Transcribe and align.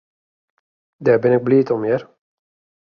Dêr 1.03 1.19
bin 1.21 1.35
ik 1.37 1.45
bliid 1.47 1.67
om, 1.75 1.81
hear. 1.87 2.01